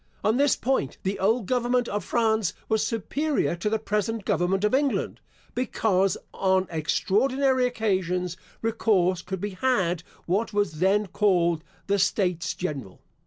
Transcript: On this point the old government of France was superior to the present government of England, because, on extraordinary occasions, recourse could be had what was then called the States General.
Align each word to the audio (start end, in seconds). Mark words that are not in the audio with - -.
On 0.23 0.37
this 0.37 0.55
point 0.55 0.97
the 1.03 1.19
old 1.19 1.45
government 1.45 1.87
of 1.87 2.03
France 2.03 2.53
was 2.67 2.83
superior 2.83 3.55
to 3.57 3.69
the 3.69 3.77
present 3.77 4.25
government 4.25 4.63
of 4.63 4.73
England, 4.73 5.19
because, 5.53 6.17
on 6.33 6.65
extraordinary 6.71 7.67
occasions, 7.67 8.35
recourse 8.63 9.21
could 9.21 9.39
be 9.39 9.51
had 9.51 10.01
what 10.25 10.53
was 10.53 10.79
then 10.79 11.05
called 11.05 11.63
the 11.85 11.99
States 11.99 12.55
General. 12.55 12.99